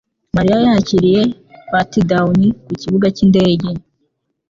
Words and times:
Mariya 0.35 0.57
yakiriye 0.75 1.21
patdown 1.69 2.39
ku 2.65 2.71
kibuga 2.81 3.07
cyindege 3.15 3.69